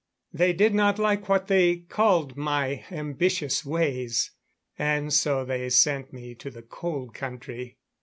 [0.33, 4.31] They did not like what they called my ambitious ways
[4.79, 7.77] and so they sent me to the Cold Country.